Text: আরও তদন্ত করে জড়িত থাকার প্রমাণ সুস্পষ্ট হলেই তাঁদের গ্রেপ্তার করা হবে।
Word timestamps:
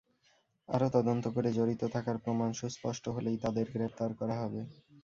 আরও 0.69 0.87
তদন্ত 0.95 1.25
করে 1.35 1.49
জড়িত 1.53 1.81
থাকার 1.95 2.17
প্রমাণ 2.23 2.49
সুস্পষ্ট 2.53 3.05
হলেই 3.09 3.37
তাঁদের 3.43 3.67
গ্রেপ্তার 3.73 4.09
করা 4.19 4.35
হবে। 4.41 4.61